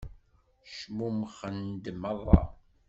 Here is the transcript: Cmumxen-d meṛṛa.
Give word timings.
Cmumxen-d 0.77 1.85
meṛṛa. 2.01 2.41